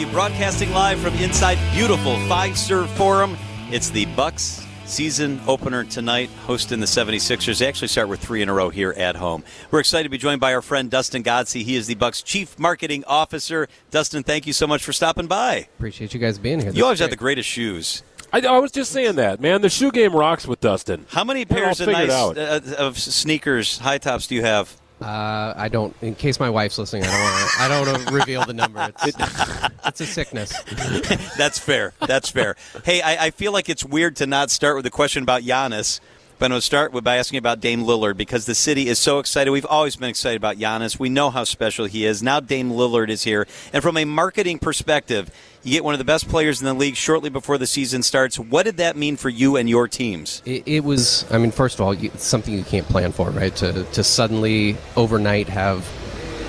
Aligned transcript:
with 0.00 0.08
you, 0.08 0.14
broadcasting 0.14 0.70
live 0.72 0.98
from 1.00 1.14
inside 1.14 1.58
beautiful 1.72 2.16
Five 2.28 2.52
Fiserv 2.52 2.86
Forum. 2.88 3.36
It's 3.70 3.90
the 3.90 4.06
Bucks 4.06 4.66
season 4.84 5.40
opener 5.46 5.84
tonight, 5.84 6.30
hosting 6.46 6.80
the 6.80 6.86
76ers. 6.86 7.58
They 7.58 7.68
actually 7.68 7.88
start 7.88 8.08
with 8.08 8.20
three 8.20 8.42
in 8.42 8.48
a 8.48 8.52
row 8.52 8.70
here 8.70 8.92
at 8.96 9.16
home. 9.16 9.44
We're 9.70 9.80
excited 9.80 10.04
to 10.04 10.08
be 10.08 10.18
joined 10.18 10.40
by 10.40 10.54
our 10.54 10.62
friend 10.62 10.90
Dustin 10.90 11.22
Godsey. 11.22 11.62
He 11.62 11.76
is 11.76 11.86
the 11.86 11.94
Bucks 11.94 12.22
Chief 12.22 12.58
Marketing 12.58 13.04
Officer. 13.06 13.68
Dustin, 13.90 14.22
thank 14.22 14.46
you 14.46 14.52
so 14.52 14.66
much 14.66 14.82
for 14.82 14.92
stopping 14.92 15.26
by. 15.26 15.68
Appreciate 15.76 16.14
you 16.14 16.20
guys 16.20 16.38
being 16.38 16.60
here. 16.60 16.72
you 16.72 16.84
always 16.84 17.00
have 17.00 17.10
the 17.10 17.16
greatest 17.16 17.48
shoes. 17.48 18.02
I, 18.32 18.40
I, 18.40 18.58
was 18.58 18.70
just 18.70 18.92
saying 18.92 19.16
that, 19.16 19.40
man. 19.40 19.60
The 19.60 19.68
shoe 19.68 19.90
game 19.90 20.14
rocks 20.14 20.46
with 20.46 20.60
Dustin. 20.60 21.06
How 21.10 21.24
many 21.24 21.44
pairs 21.44 21.80
of 21.80 21.88
nice 21.88 22.10
uh, 22.10 22.60
of 22.78 22.96
sneakers, 22.96 23.78
high 23.78 23.98
tops, 23.98 24.28
do 24.28 24.36
you 24.36 24.42
have? 24.42 24.76
Uh, 25.00 25.54
I 25.56 25.68
don't. 25.68 25.96
In 26.02 26.14
case 26.14 26.38
my 26.38 26.50
wife's 26.50 26.76
listening, 26.78 27.04
I 27.04 27.06
don't. 27.06 27.20
Wanna, 27.20 27.46
I 27.58 27.68
don't 27.68 27.86
want 27.86 28.08
to 28.08 28.14
reveal 28.14 28.44
the 28.44 28.52
number. 28.52 28.92
It's, 29.02 29.16
it's 29.90 30.00
a 30.00 30.06
sickness. 30.06 30.52
That's 31.36 31.58
fair. 31.58 31.92
That's 32.06 32.30
fair. 32.30 32.56
Hey, 32.84 33.02
I, 33.02 33.26
I, 33.26 33.30
feel 33.30 33.52
like 33.52 33.68
it's 33.68 33.84
weird 33.84 34.16
to 34.16 34.26
not 34.26 34.50
start 34.50 34.76
with 34.76 34.86
a 34.86 34.90
question 34.90 35.22
about 35.22 35.42
Giannis 35.42 36.00
but 36.40 36.46
I'm 36.46 36.52
going 36.52 36.60
to 36.62 36.66
start 36.66 37.04
by 37.04 37.16
asking 37.16 37.36
about 37.36 37.60
Dame 37.60 37.84
Lillard 37.84 38.16
because 38.16 38.46
the 38.46 38.54
city 38.54 38.88
is 38.88 38.98
so 38.98 39.18
excited. 39.18 39.50
We've 39.50 39.66
always 39.66 39.96
been 39.96 40.08
excited 40.08 40.38
about 40.38 40.56
Giannis. 40.56 40.98
We 40.98 41.10
know 41.10 41.28
how 41.28 41.44
special 41.44 41.84
he 41.84 42.06
is. 42.06 42.22
Now 42.22 42.40
Dame 42.40 42.70
Lillard 42.70 43.10
is 43.10 43.24
here. 43.24 43.46
And 43.74 43.82
from 43.82 43.98
a 43.98 44.06
marketing 44.06 44.58
perspective, 44.58 45.30
you 45.62 45.72
get 45.72 45.84
one 45.84 45.92
of 45.92 45.98
the 45.98 46.04
best 46.06 46.30
players 46.30 46.62
in 46.62 46.66
the 46.66 46.72
league 46.72 46.96
shortly 46.96 47.28
before 47.28 47.58
the 47.58 47.66
season 47.66 48.02
starts. 48.02 48.38
What 48.38 48.62
did 48.62 48.78
that 48.78 48.96
mean 48.96 49.18
for 49.18 49.28
you 49.28 49.56
and 49.56 49.68
your 49.68 49.86
teams? 49.86 50.40
It, 50.46 50.62
it 50.66 50.80
was, 50.82 51.30
I 51.30 51.36
mean, 51.36 51.50
first 51.50 51.74
of 51.74 51.82
all, 51.82 51.92
it's 51.92 52.24
something 52.24 52.54
you 52.54 52.64
can't 52.64 52.86
plan 52.86 53.12
for, 53.12 53.28
right? 53.28 53.54
To, 53.56 53.84
to 53.84 54.02
suddenly 54.02 54.78
overnight 54.96 55.50
have, 55.50 55.86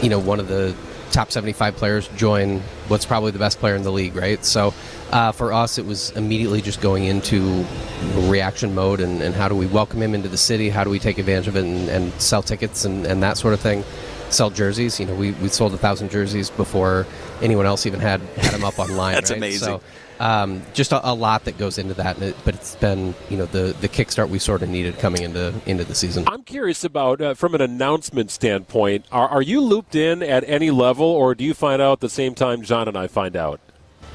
you 0.01 0.07
know, 0.07 0.19
one 0.19 0.39
of 0.39 0.47
the 0.47 0.73
top 1.11 1.31
75 1.31 1.75
players 1.75 2.07
join 2.09 2.59
what's 2.87 3.05
probably 3.05 3.31
the 3.31 3.39
best 3.39 3.59
player 3.59 3.75
in 3.75 3.83
the 3.83 3.91
league, 3.91 4.15
right? 4.15 4.43
So 4.43 4.73
uh, 5.11 5.31
for 5.31 5.53
us, 5.53 5.77
it 5.77 5.85
was 5.85 6.11
immediately 6.11 6.61
just 6.61 6.81
going 6.81 7.05
into 7.05 7.65
reaction 8.29 8.73
mode 8.73 9.01
and, 9.01 9.21
and, 9.21 9.35
how 9.35 9.47
do 9.47 9.55
we 9.55 9.65
welcome 9.65 10.01
him 10.01 10.15
into 10.15 10.29
the 10.29 10.37
city? 10.37 10.69
How 10.69 10.83
do 10.83 10.89
we 10.89 10.99
take 10.99 11.17
advantage 11.17 11.47
of 11.47 11.55
it 11.55 11.65
and, 11.65 11.89
and 11.89 12.13
sell 12.21 12.41
tickets 12.41 12.85
and, 12.85 13.05
and, 13.05 13.21
that 13.23 13.37
sort 13.37 13.53
of 13.53 13.59
thing? 13.59 13.83
Sell 14.31 14.49
jerseys. 14.49 14.99
You 14.99 15.05
know, 15.05 15.15
we, 15.15 15.31
we 15.33 15.49
sold 15.49 15.73
a 15.73 15.77
thousand 15.77 16.09
jerseys 16.09 16.49
before 16.49 17.05
anyone 17.41 17.65
else 17.65 17.85
even 17.85 17.99
had, 17.99 18.21
had 18.37 18.53
them 18.53 18.63
up 18.63 18.79
online. 18.79 19.15
That's 19.15 19.29
right? 19.29 19.37
amazing. 19.37 19.65
So, 19.65 19.81
um, 20.21 20.61
just 20.73 20.91
a, 20.91 21.09
a, 21.09 21.15
lot 21.15 21.45
that 21.45 21.57
goes 21.57 21.79
into 21.79 21.95
that, 21.95 22.21
it, 22.21 22.35
but 22.45 22.53
it's 22.53 22.75
been 22.75 23.15
you 23.31 23.37
know 23.37 23.47
the 23.47 23.75
the 23.81 23.89
kickstart 23.89 24.29
we 24.29 24.37
sort 24.37 24.61
of 24.61 24.69
needed 24.69 24.99
coming 24.99 25.23
into 25.23 25.51
into 25.65 25.83
the 25.83 25.95
season. 25.95 26.25
I'm 26.27 26.43
curious 26.43 26.83
about 26.83 27.21
uh, 27.21 27.33
from 27.33 27.55
an 27.55 27.61
announcement 27.61 28.29
standpoint. 28.29 29.05
Are, 29.11 29.27
are 29.27 29.41
you 29.41 29.61
looped 29.61 29.95
in 29.95 30.21
at 30.21 30.47
any 30.47 30.69
level, 30.69 31.07
or 31.07 31.33
do 31.33 31.43
you 31.43 31.55
find 31.55 31.81
out 31.81 31.93
at 31.93 31.99
the 32.01 32.09
same 32.09 32.35
time 32.35 32.61
John 32.61 32.87
and 32.87 32.95
I 32.95 33.07
find 33.07 33.35
out? 33.35 33.59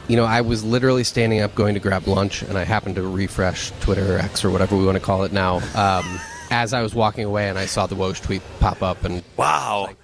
You 0.06 0.16
know, 0.16 0.24
I 0.24 0.42
was 0.42 0.62
literally 0.62 1.02
standing 1.02 1.40
up 1.40 1.56
going 1.56 1.74
to 1.74 1.80
grab 1.80 2.06
lunch, 2.06 2.42
and 2.42 2.56
I 2.56 2.62
happened 2.62 2.94
to 2.94 3.02
refresh 3.02 3.72
Twitter 3.80 4.14
or 4.14 4.18
X 4.20 4.44
or 4.44 4.50
whatever 4.50 4.76
we 4.76 4.84
want 4.86 4.96
to 4.96 5.02
call 5.02 5.24
it 5.24 5.32
now. 5.32 5.56
Um, 5.74 6.20
as 6.52 6.72
I 6.72 6.82
was 6.82 6.94
walking 6.94 7.24
away, 7.24 7.48
and 7.48 7.58
I 7.58 7.66
saw 7.66 7.88
the 7.88 7.96
Woj 7.96 8.22
tweet 8.22 8.42
pop 8.60 8.80
up, 8.80 9.02
and 9.02 9.24
wow. 9.36 9.86
Like, 9.88 9.96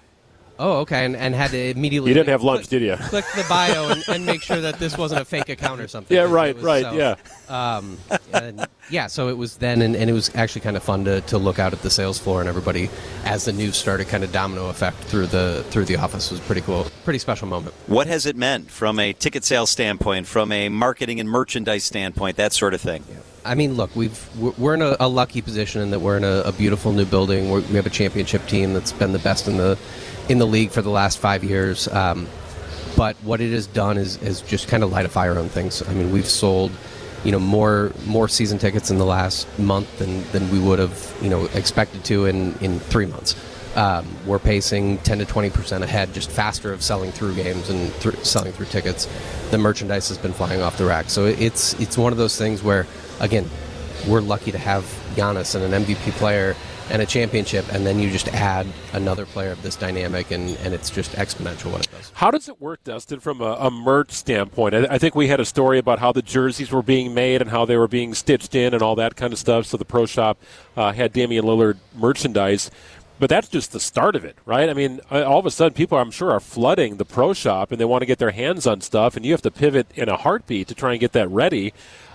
Oh, 0.58 0.81
okay, 0.81 1.05
and, 1.05 1.17
and 1.17 1.34
had 1.34 1.50
to 1.53 1.70
immediately. 1.70 2.11
You 2.11 2.14
didn't 2.14 2.28
have 2.28 2.42
lunch, 2.42 2.69
click, 2.69 2.81
did 2.81 2.83
you? 2.83 2.97
Click 2.97 3.25
the 3.34 3.45
bio 3.48 3.89
and, 3.89 4.05
and, 4.08 4.27
make 4.27 4.42
sure 4.42 4.61
that 4.61 4.78
this 4.78 4.97
wasn't 4.97 5.20
a 5.20 5.25
fake 5.25 5.48
account 5.48 5.81
or 5.81 5.89
something. 5.89 6.17
Yeah, 6.17 6.25
right, 6.25 6.55
was, 6.55 6.64
right, 6.64 6.84
so, 6.84 6.92
yeah. 6.92 7.17
Um, 7.48 7.98
and, 8.33 8.67
yeah, 8.91 9.06
so 9.06 9.28
it 9.28 9.36
was 9.36 9.56
then, 9.56 9.83
and, 9.83 9.97
and, 9.97 10.08
it 10.11 10.12
was 10.12 10.34
actually 10.34 10.61
kind 10.61 10.77
of 10.77 10.83
fun 10.83 11.05
to, 11.06 11.20
to 11.23 11.39
look 11.39 11.58
out 11.58 11.73
at 11.73 11.83
the 11.83 11.91
sales 11.91 12.19
floor 12.19 12.41
and 12.41 12.48
everybody 12.48 12.91
as 13.25 13.47
the 13.47 13.53
news 13.53 13.77
started 13.77 14.08
kind 14.08 14.25
of 14.25 14.33
domino 14.33 14.69
effect 14.69 14.98
through 14.98 15.27
the 15.27 15.64
through 15.70 15.84
the 15.84 15.97
office 15.97 16.30
it 16.30 16.34
was 16.34 16.41
pretty 16.41 16.61
cool, 16.61 16.86
pretty 17.05 17.19
special 17.19 17.48
moment. 17.48 17.75
What 17.86 18.06
has 18.06 18.27
it 18.27 18.36
meant 18.36 18.70
from 18.70 18.98
a 18.98 19.12
ticket 19.12 19.45
sales 19.45 19.70
standpoint, 19.70 20.27
from 20.27 20.53
a 20.53 20.69
marketing 20.69 21.19
and 21.19 21.28
merchandise 21.28 21.84
standpoint, 21.84 22.36
that 22.36 22.53
sort 22.53 22.75
of 22.75 22.80
thing? 22.80 23.05
Yeah. 23.08 23.17
I 23.44 23.54
mean, 23.54 23.74
look, 23.74 23.94
we've 23.96 24.28
we're 24.58 24.74
in 24.74 24.82
a, 24.82 24.96
a, 25.00 25.08
lucky 25.08 25.42
position 25.42 25.82
in 25.82 25.90
that 25.90 26.00
we're 26.00 26.16
in 26.16 26.24
a, 26.24 26.42
a 26.44 26.52
beautiful 26.52 26.92
new 26.92 27.04
building. 27.04 27.50
We're, 27.50 27.61
we 27.61 27.74
have 27.74 27.86
a 27.86 27.90
championship 27.90 28.46
team 28.46 28.72
that's 28.72 28.92
been 28.92 29.12
the 29.12 29.18
best 29.18 29.48
in 29.48 29.56
the 29.56 29.78
in 30.28 30.39
the 30.39 30.46
league 30.46 30.70
for 30.70 30.83
the 30.83 30.90
last 30.90 31.18
five 31.18 31.42
years. 31.42 31.89
Um, 31.89 32.28
but 32.96 33.17
what 33.22 33.40
it 33.40 33.52
has 33.52 33.67
done 33.67 33.96
is, 33.98 34.22
is 34.22 34.42
just 34.42 34.68
kind 34.68 34.83
of 34.83 34.92
light 34.92 35.06
a 35.06 35.08
fire 35.08 35.39
on 35.39 35.48
things. 35.48 35.86
I 35.89 35.94
mean, 35.94 36.12
we've 36.12 36.28
sold, 36.28 36.70
you 37.24 37.33
know, 37.33 37.40
more 37.40 37.92
more 38.06 38.28
season 38.28 38.58
tickets 38.58 38.90
in 38.90 38.98
the 38.98 39.06
last 39.06 39.46
month 39.58 39.98
than, 39.98 40.22
than 40.30 40.50
we 40.50 40.61
would 40.61 40.78
have, 40.78 41.17
you 41.22 41.28
know, 41.28 41.46
expected 41.55 42.05
to 42.05 42.27
in, 42.27 42.55
in 42.58 42.78
three 42.78 43.06
months. 43.06 43.34
Um, 43.74 44.06
we're 44.27 44.38
pacing 44.38 44.98
10 44.98 45.20
to 45.20 45.24
20 45.24 45.50
percent 45.50 45.83
ahead, 45.83 46.12
just 46.12 46.30
faster 46.30 46.72
of 46.72 46.83
selling 46.83 47.11
through 47.11 47.34
games 47.34 47.70
and 47.70 47.92
th- 47.94 48.22
selling 48.22 48.52
through 48.52 48.67
tickets. 48.67 49.08
The 49.50 49.58
merchandise 49.58 50.08
has 50.08 50.18
been 50.18 50.34
flying 50.34 50.61
off 50.61 50.77
the 50.77 50.84
rack, 50.84 51.08
so 51.08 51.24
it's 51.24 51.72
it's 51.80 51.96
one 51.96 52.12
of 52.12 52.18
those 52.18 52.36
things 52.36 52.62
where, 52.62 52.86
again, 53.22 53.48
we're 54.06 54.20
lucky 54.20 54.52
to 54.52 54.58
have 54.58 54.84
Giannis 55.14 55.55
and 55.55 55.72
an 55.72 55.84
MVP 55.84 56.12
player 56.12 56.55
and 56.90 57.00
a 57.00 57.06
championship, 57.06 57.64
and 57.72 57.86
then 57.86 57.98
you 57.98 58.10
just 58.10 58.28
add 58.34 58.66
another 58.92 59.24
player 59.24 59.52
of 59.52 59.62
this 59.62 59.77
dynamic, 59.77 60.30
and, 60.30 60.50
and 60.58 60.74
it's 60.74 60.90
just 60.90 61.12
exponential 61.12 61.72
what 61.72 61.86
it 61.86 61.90
does. 61.90 62.11
How 62.14 62.30
does 62.30 62.48
it 62.48 62.61
work, 62.61 62.82
Dustin, 62.84 63.20
from 63.20 63.40
a, 63.40 63.56
a 63.61 63.70
merch 63.70 64.11
standpoint? 64.11 64.74
I, 64.74 64.86
I, 64.90 64.98
think 64.98 65.14
we 65.14 65.28
had 65.28 65.40
a 65.40 65.44
story 65.44 65.78
about 65.78 66.00
how 66.00 66.12
the 66.12 66.20
jerseys 66.20 66.70
were 66.70 66.82
being 66.82 67.14
made 67.14 67.40
and 67.40 67.50
how 67.50 67.64
they 67.64 67.77
were 67.77 67.88
being 67.88 68.12
stitched 68.12 68.55
in 68.55 68.74
and 68.74 68.82
all 68.82 68.96
that 68.96 69.16
kind 69.16 69.32
of 69.32 69.38
stuff. 69.38 69.66
So 69.66 69.77
the 69.77 69.84
pro 69.84 70.05
shop 70.05 70.38
uh, 70.77 70.92
had 70.92 71.12
Damian 71.12 71.44
Lillard 71.44 71.78
merchandise. 71.94 72.70
But 73.18 73.30
that's 73.30 73.48
just 73.48 73.70
the 73.70 73.78
start 73.78 74.16
of 74.16 74.24
it, 74.24 74.36
right? 74.44 74.68
I 74.68 74.74
mean, 74.74 75.00
uh, 75.08 75.22
all 75.22 75.38
of 75.38 75.46
a 75.46 75.50
sudden, 75.52 75.74
people, 75.74 75.96
I'm 75.96 76.11
sure, 76.11 76.32
are 76.32 76.40
flooding 76.40 76.96
the 76.96 77.05
pro 77.05 77.32
shop 77.32 77.70
and 77.70 77.80
they 77.80 77.84
want 77.84 78.02
to 78.02 78.06
get 78.06 78.18
their 78.18 78.32
hands 78.32 78.66
on 78.66 78.80
stuff, 78.80 79.16
and 79.16 79.24
you 79.24 79.30
have 79.30 79.42
to 79.42 79.50
pivot 79.50 79.86
in 79.94 80.08
a 80.08 80.16
heartbeat 80.16 80.66
to 80.68 80.74
try 80.74 80.90
and 80.90 81.00
get 81.00 81.12
that 81.12 81.28
ready. 81.28 81.72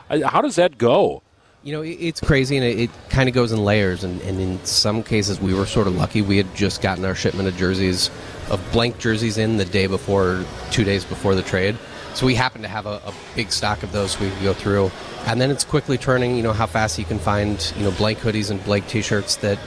How 0.09 0.41
does 0.41 0.55
that 0.55 0.77
go? 0.77 1.21
You 1.63 1.73
know, 1.73 1.81
it's 1.81 2.21
crazy, 2.21 2.55
and 2.55 2.65
it, 2.65 2.79
it 2.79 2.89
kind 3.09 3.27
of 3.27 3.35
goes 3.35 3.51
in 3.51 3.63
layers. 3.63 4.03
And, 4.03 4.21
and, 4.21 4.39
in 4.39 4.63
some 4.63 5.03
cases, 5.03 5.41
we 5.41 5.53
were 5.53 5.65
sort 5.65 5.87
of 5.87 5.95
lucky. 5.95 6.21
We 6.21 6.37
had 6.37 6.55
just 6.55 6.81
gotten 6.81 7.03
our 7.03 7.15
shipment 7.15 7.49
of 7.49 7.57
jerseys, 7.57 8.09
of 8.49 8.65
blank 8.71 8.99
jerseys, 8.99 9.37
in 9.37 9.57
the 9.57 9.65
day 9.65 9.87
before, 9.87 10.45
two 10.71 10.85
days 10.85 11.03
before 11.03 11.35
the 11.35 11.41
trade. 11.41 11.77
So 12.13 12.25
we 12.25 12.35
happened 12.35 12.63
to 12.63 12.69
have 12.69 12.85
a, 12.85 13.01
a 13.05 13.13
big 13.35 13.51
stock 13.51 13.83
of 13.83 13.91
those 13.91 14.19
we 14.19 14.29
could 14.29 14.43
go 14.43 14.53
through. 14.53 14.91
And 15.25 15.41
then 15.41 15.51
it's 15.51 15.63
quickly 15.63 15.97
turning. 15.97 16.35
You 16.35 16.41
know 16.41 16.53
how 16.53 16.65
fast 16.65 16.97
you 16.97 17.05
can 17.05 17.19
find 17.19 17.73
you 17.75 17.83
know 17.83 17.91
blank 17.91 18.19
hoodies 18.19 18.49
and 18.49 18.63
blank 18.63 18.87
T-shirts 18.87 19.35
that 19.37 19.59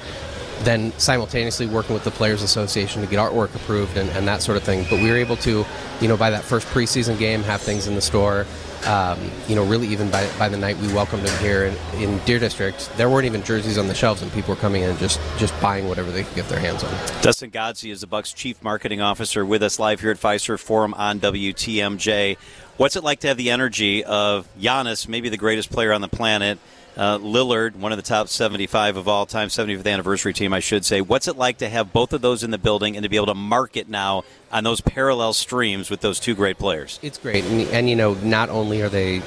then 0.60 0.92
simultaneously 0.98 1.66
working 1.66 1.94
with 1.94 2.04
the 2.04 2.10
Players 2.10 2.42
Association 2.42 3.02
to 3.02 3.08
get 3.08 3.18
artwork 3.18 3.54
approved 3.54 3.96
and, 3.96 4.10
and, 4.10 4.28
that 4.28 4.42
sort 4.42 4.56
of 4.56 4.62
thing. 4.62 4.86
But 4.90 5.00
we 5.00 5.10
were 5.10 5.16
able 5.16 5.36
to, 5.36 5.64
you 6.00 6.08
know, 6.08 6.16
by 6.16 6.30
that 6.30 6.44
first 6.44 6.66
preseason 6.68 7.18
game, 7.18 7.42
have 7.42 7.60
things 7.60 7.86
in 7.86 7.94
the 7.94 8.02
store 8.02 8.46
um, 8.86 9.18
you 9.46 9.54
know, 9.54 9.64
really 9.64 9.88
even 9.88 10.10
by, 10.10 10.28
by 10.38 10.48
the 10.48 10.56
night 10.56 10.76
we 10.78 10.92
welcomed 10.92 11.26
him 11.28 11.38
here 11.42 11.64
in, 11.64 12.02
in 12.02 12.18
Deer 12.24 12.38
District, 12.38 12.90
there 12.96 13.10
weren't 13.10 13.26
even 13.26 13.42
jerseys 13.42 13.78
on 13.78 13.88
the 13.88 13.94
shelves, 13.94 14.22
and 14.22 14.32
people 14.32 14.54
were 14.54 14.60
coming 14.60 14.82
in 14.82 14.90
and 14.90 14.98
just 14.98 15.20
just 15.38 15.58
buying 15.60 15.88
whatever 15.88 16.10
they 16.10 16.24
could 16.24 16.34
get 16.34 16.48
their 16.48 16.60
hands 16.60 16.82
on. 16.82 16.90
Dustin 17.22 17.50
Godsey 17.50 17.90
is 17.90 18.00
the 18.00 18.06
Bucks 18.06 18.32
Chief 18.32 18.62
Marketing 18.62 19.00
Officer 19.00 19.44
with 19.44 19.62
us 19.62 19.78
live 19.78 20.00
here 20.00 20.10
at 20.10 20.18
Fiserv 20.18 20.60
Forum 20.60 20.94
on 20.94 21.20
WTMJ. 21.20 22.36
What's 22.76 22.96
it 22.96 23.04
like 23.04 23.20
to 23.20 23.28
have 23.28 23.36
the 23.36 23.50
energy 23.50 24.02
of 24.04 24.48
Giannis, 24.58 25.06
maybe 25.06 25.28
the 25.28 25.36
greatest 25.36 25.70
player 25.70 25.92
on 25.92 26.00
the 26.00 26.08
planet? 26.08 26.58
Uh, 26.96 27.18
Lillard, 27.18 27.76
one 27.76 27.92
of 27.92 27.98
the 27.98 28.02
top 28.02 28.28
75 28.28 28.96
of 28.96 29.08
all 29.08 29.26
time, 29.26 29.48
75th 29.48 29.86
anniversary 29.86 30.32
team, 30.32 30.52
I 30.52 30.60
should 30.60 30.84
say. 30.84 31.00
What's 31.00 31.28
it 31.28 31.36
like 31.36 31.58
to 31.58 31.68
have 31.68 31.92
both 31.92 32.12
of 32.12 32.20
those 32.20 32.42
in 32.42 32.50
the 32.50 32.58
building 32.58 32.96
and 32.96 33.04
to 33.04 33.08
be 33.08 33.16
able 33.16 33.26
to 33.26 33.34
market 33.34 33.88
now 33.88 34.24
on 34.52 34.64
those 34.64 34.80
parallel 34.80 35.32
streams 35.32 35.88
with 35.88 36.00
those 36.00 36.20
two 36.20 36.34
great 36.34 36.58
players? 36.58 36.98
It's 37.02 37.18
great. 37.18 37.44
And, 37.44 37.62
and 37.68 37.88
you 37.88 37.96
know, 37.96 38.14
not 38.14 38.50
only 38.50 38.82
are 38.82 38.88
they 38.88 39.22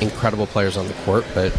incredible 0.00 0.46
players 0.46 0.76
on 0.76 0.88
the 0.88 0.94
court, 1.04 1.24
but 1.34 1.52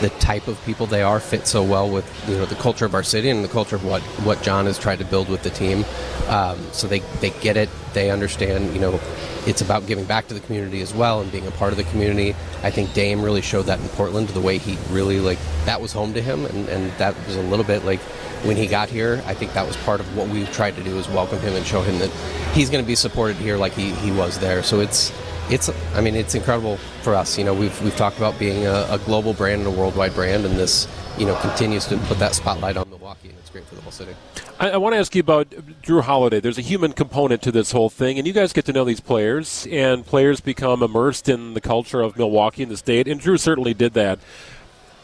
the 0.00 0.10
type 0.20 0.48
of 0.48 0.62
people 0.64 0.86
they 0.86 1.02
are 1.02 1.20
fit 1.20 1.46
so 1.46 1.62
well 1.62 1.88
with 1.88 2.04
you 2.28 2.36
know 2.36 2.44
the 2.44 2.54
culture 2.56 2.84
of 2.84 2.94
our 2.94 3.02
city 3.02 3.30
and 3.30 3.44
the 3.44 3.48
culture 3.48 3.76
of 3.76 3.84
what 3.84 4.02
what 4.24 4.42
John 4.42 4.66
has 4.66 4.78
tried 4.78 4.98
to 4.98 5.04
build 5.04 5.28
with 5.28 5.42
the 5.42 5.50
team. 5.50 5.84
Um, 6.28 6.58
so 6.72 6.86
they 6.86 7.00
they 7.20 7.30
get 7.30 7.56
it. 7.56 7.68
They 7.92 8.10
understand. 8.10 8.72
You 8.74 8.80
know, 8.80 9.00
it's 9.46 9.60
about 9.60 9.86
giving 9.86 10.04
back 10.04 10.28
to 10.28 10.34
the 10.34 10.40
community 10.40 10.80
as 10.80 10.94
well 10.94 11.20
and 11.20 11.30
being 11.30 11.46
a 11.46 11.50
part 11.52 11.72
of 11.72 11.76
the 11.76 11.84
community. 11.84 12.30
I 12.62 12.70
think 12.70 12.94
Dame 12.94 13.22
really 13.22 13.42
showed 13.42 13.66
that 13.66 13.80
in 13.80 13.88
Portland. 13.90 14.28
The 14.28 14.40
way 14.40 14.58
he 14.58 14.78
really 14.92 15.20
like 15.20 15.38
that 15.66 15.80
was 15.80 15.92
home 15.92 16.14
to 16.14 16.22
him, 16.22 16.46
and 16.46 16.68
and 16.68 16.90
that 16.98 17.14
was 17.26 17.36
a 17.36 17.42
little 17.42 17.64
bit 17.64 17.84
like 17.84 18.00
when 18.44 18.56
he 18.56 18.66
got 18.66 18.88
here. 18.88 19.22
I 19.26 19.34
think 19.34 19.52
that 19.54 19.66
was 19.66 19.76
part 19.78 20.00
of 20.00 20.16
what 20.16 20.28
we 20.28 20.44
tried 20.46 20.76
to 20.76 20.82
do 20.82 20.98
is 20.98 21.08
welcome 21.08 21.38
him 21.40 21.54
and 21.54 21.64
show 21.64 21.82
him 21.82 21.98
that 21.98 22.10
he's 22.52 22.70
going 22.70 22.82
to 22.82 22.86
be 22.86 22.94
supported 22.94 23.36
here 23.36 23.56
like 23.56 23.72
he, 23.72 23.90
he 23.90 24.10
was 24.10 24.38
there. 24.38 24.62
So 24.62 24.80
it's 24.80 25.12
it's 25.52 25.70
I 25.94 26.00
mean 26.00 26.14
it's 26.14 26.34
incredible 26.34 26.76
for 27.02 27.14
us. 27.14 27.38
You 27.38 27.44
know 27.44 27.54
we've 27.54 27.80
we've 27.82 27.96
talked 27.96 28.16
about 28.16 28.38
being 28.38 28.66
a, 28.66 28.86
a, 28.90 28.98
global 29.04 29.34
brand 29.34 29.62
and 29.62 29.68
a 29.68 29.78
worldwide 29.78 30.14
brand, 30.14 30.44
and 30.44 30.56
this 30.56 30.88
you 31.18 31.26
know 31.26 31.34
continues 31.36 31.86
to 31.86 31.98
put 31.98 32.18
that 32.18 32.34
spotlight 32.34 32.76
on 32.76 32.88
Milwaukee, 32.88 33.28
and 33.28 33.38
it's 33.38 33.50
great 33.50 33.64
for 33.66 33.74
the 33.74 33.80
whole 33.82 33.92
city. 33.92 34.14
I, 34.58 34.70
I 34.70 34.76
want 34.76 34.94
to 34.94 34.98
ask 34.98 35.14
you 35.14 35.20
about 35.20 35.50
Jrue 35.82 36.02
Holiday. 36.02 36.40
There's 36.40 36.58
a 36.58 36.62
human 36.62 36.92
component 36.92 37.42
to 37.42 37.52
this 37.52 37.72
whole 37.72 37.90
thing, 37.90 38.18
and 38.18 38.26
you 38.26 38.32
guys 38.32 38.52
get 38.52 38.64
to 38.66 38.72
know 38.72 38.84
these 38.84 39.00
players, 39.00 39.66
and 39.70 40.06
players 40.06 40.40
become 40.40 40.82
immersed 40.82 41.28
in 41.28 41.54
the 41.54 41.60
culture 41.60 42.00
of 42.00 42.16
Milwaukee 42.16 42.62
and 42.62 42.72
the 42.72 42.76
state, 42.76 43.06
and 43.06 43.20
Jrue 43.20 43.38
certainly 43.38 43.74
did 43.74 43.92
that. 43.94 44.18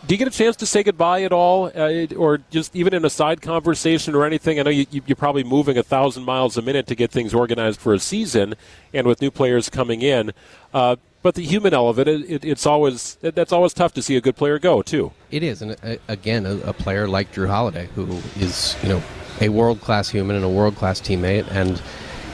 Do 0.07 0.15
you 0.15 0.19
get 0.19 0.29
a 0.29 0.31
chance 0.31 0.57
to 0.57 0.67
say 0.67 0.83
goodbye 0.83 1.23
at 1.25 1.33
all, 1.33 1.73
uh, 1.75 2.07
or 2.17 2.39
just 2.51 2.75
even 2.77 2.95
in 2.95 3.05
a 3.05 3.11
side 3.11 3.43
conversation 3.43 4.15
or 4.15 4.25
anything? 4.25 4.61
I 4.61 4.63
know 4.63 4.71
you, 4.71 4.87
you're 4.91 5.17
probably 5.17 5.43
moving 5.43 5.77
a 5.77 5.83
thousand 5.83 6.25
miles 6.25 6.57
a 6.57 6.63
minute 6.63 6.87
to 6.87 6.95
get 6.95 7.11
things 7.11 7.35
organized 7.35 7.81
for 7.81 7.93
a 7.95 7.99
season, 7.99 8.55
and 8.95 9.07
with 9.07 9.21
new 9.21 9.31
players 9.31 9.69
coming 9.69 10.03
in. 10.03 10.33
Uh, 10.73 10.97
but 11.23 11.35
the 11.35 11.45
human 11.45 11.75
element, 11.75 12.07
it, 12.07 12.31
it, 12.31 12.45
it's 12.45 12.65
always 12.65 13.17
that's 13.21 13.53
always 13.53 13.75
tough 13.75 13.93
to 13.95 14.03
see 14.03 14.17
a 14.17 14.21
good 14.21 14.37
player 14.37 14.59
go 14.61 14.83
too. 14.83 15.13
It 15.33 15.43
is, 15.43 15.63
and 15.63 15.77
uh, 15.83 15.97
again, 16.07 16.47
a, 16.47 16.57
a 16.59 16.73
player 16.73 17.09
like 17.09 17.33
Jrue 17.33 17.49
Holiday, 17.49 17.89
who 17.97 18.07
is 18.37 18.77
you 18.83 18.89
know 18.89 19.03
a 19.41 19.49
world 19.49 19.81
class 19.81 20.09
human 20.09 20.37
and 20.37 20.45
a 20.45 20.49
world 20.49 20.77
class 20.77 21.01
teammate, 21.01 21.51
and 21.51 21.83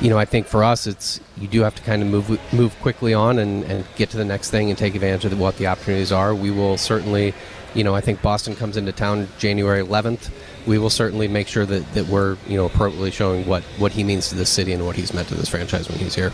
you 0.00 0.10
know 0.10 0.18
I 0.18 0.24
think 0.24 0.46
for 0.46 0.64
us, 0.64 0.86
it's 0.86 1.20
you 1.36 1.48
do 1.48 1.62
have 1.62 1.74
to 1.76 1.82
kind 1.82 2.02
of 2.02 2.08
move 2.08 2.40
move 2.52 2.78
quickly 2.80 3.14
on 3.14 3.38
and, 3.38 3.64
and 3.64 3.84
get 3.96 4.10
to 4.10 4.16
the 4.16 4.24
next 4.24 4.50
thing 4.50 4.70
and 4.70 4.78
take 4.78 4.94
advantage 4.94 5.24
of 5.24 5.38
what 5.38 5.56
the 5.56 5.66
opportunities 5.66 6.12
are. 6.12 6.34
We 6.34 6.50
will 6.50 6.76
certainly, 6.76 7.34
you 7.74 7.84
know, 7.84 7.94
I 7.94 8.00
think 8.00 8.22
Boston 8.22 8.56
comes 8.56 8.76
into 8.76 8.92
town 8.92 9.28
January 9.38 9.82
11th. 9.82 10.30
We 10.66 10.78
will 10.78 10.90
certainly 10.90 11.28
make 11.28 11.48
sure 11.48 11.66
that, 11.66 11.94
that 11.94 12.06
we're 12.06 12.36
you 12.46 12.56
know 12.56 12.66
appropriately 12.66 13.10
showing 13.10 13.46
what 13.46 13.62
what 13.78 13.92
he 13.92 14.04
means 14.04 14.28
to 14.30 14.34
this 14.34 14.50
city 14.50 14.72
and 14.72 14.84
what 14.86 14.96
he's 14.96 15.12
meant 15.14 15.28
to 15.28 15.34
this 15.34 15.48
franchise 15.48 15.88
when 15.88 15.98
he's 15.98 16.14
here. 16.14 16.32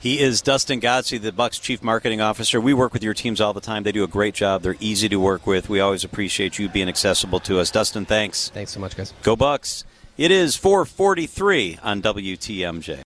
He 0.00 0.18
is 0.18 0.40
Dustin 0.40 0.80
Godsey, 0.80 1.20
the 1.20 1.30
Bucks 1.30 1.58
chief 1.58 1.82
marketing 1.82 2.22
officer. 2.22 2.58
We 2.58 2.72
work 2.72 2.94
with 2.94 3.02
your 3.02 3.12
teams 3.12 3.38
all 3.38 3.52
the 3.52 3.60
time. 3.60 3.82
They 3.82 3.92
do 3.92 4.02
a 4.02 4.08
great 4.08 4.32
job. 4.32 4.62
They're 4.62 4.76
easy 4.80 5.10
to 5.10 5.20
work 5.20 5.46
with. 5.46 5.68
We 5.68 5.78
always 5.80 6.04
appreciate 6.04 6.58
you 6.58 6.70
being 6.70 6.88
accessible 6.88 7.38
to 7.40 7.58
us. 7.60 7.70
Dustin, 7.70 8.06
thanks. 8.06 8.48
Thanks 8.48 8.72
so 8.72 8.80
much, 8.80 8.96
guys. 8.96 9.12
Go 9.22 9.36
Bucks. 9.36 9.84
It 10.20 10.30
is 10.30 10.54
443 10.54 11.78
on 11.82 12.02
WTMJ. 12.02 12.98